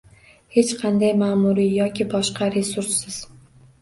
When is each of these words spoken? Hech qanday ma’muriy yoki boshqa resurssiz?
Hech 0.55 0.71
qanday 0.79 1.13
ma’muriy 1.19 1.69
yoki 1.75 2.09
boshqa 2.15 2.49
resurssiz? 2.59 3.21